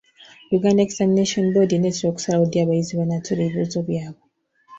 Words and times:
Uganda 0.55 0.81
Examination 0.87 1.45
Board 1.53 1.71
enaatera 1.77 2.07
okusalawo 2.09 2.45
ddi 2.47 2.57
abayizi 2.59 2.91
lwe 2.93 2.99
banaatuula 3.01 3.41
ebibuuzo 3.45 3.79
byabwe. 3.87 4.23